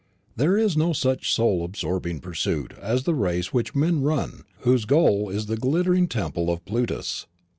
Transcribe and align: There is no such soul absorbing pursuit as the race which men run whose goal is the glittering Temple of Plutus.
There 0.35 0.57
is 0.57 0.75
no 0.75 0.93
such 0.93 1.31
soul 1.31 1.63
absorbing 1.63 2.21
pursuit 2.21 2.73
as 2.81 3.03
the 3.03 3.13
race 3.13 3.53
which 3.53 3.75
men 3.75 4.01
run 4.01 4.45
whose 4.61 4.85
goal 4.85 5.29
is 5.29 5.45
the 5.45 5.57
glittering 5.57 6.07
Temple 6.07 6.49
of 6.49 6.65
Plutus. 6.65 7.27